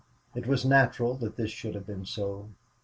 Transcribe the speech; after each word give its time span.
It 0.33 0.47
was 0.47 0.65
natural 0.65 1.13
that 1.17 1.35
this 1.35 1.51
should 1.51 1.75
have 1.75 1.85
been 1.85 2.07
so. 2.07 2.49